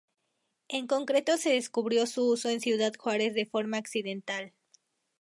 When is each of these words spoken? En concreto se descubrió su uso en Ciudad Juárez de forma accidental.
En 0.67 0.87
concreto 0.87 1.37
se 1.37 1.51
descubrió 1.51 2.07
su 2.07 2.27
uso 2.27 2.49
en 2.49 2.59
Ciudad 2.59 2.91
Juárez 2.97 3.35
de 3.35 3.45
forma 3.45 3.77
accidental. 3.77 4.51